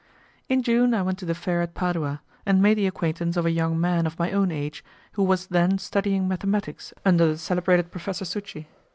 [0.49, 3.51] In June I went to the fair at Padua, and made the acquaintance of a
[3.51, 8.25] young man of my own age, who was then studying mathematics under the celebrated Professor
[8.25, 8.65] Succi.